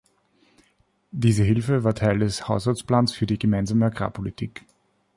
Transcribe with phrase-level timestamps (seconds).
[1.11, 4.65] Diese Hilfe war Teil des Haushaltsplans für die Gemeinsame Agrarpolitik.